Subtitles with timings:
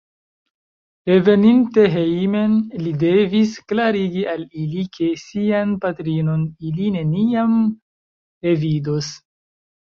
[1.09, 2.55] Reveninte hejmen,
[2.85, 7.55] li devis klarigi al ili, ke sian patrinon ili neniam
[8.49, 9.13] revidos.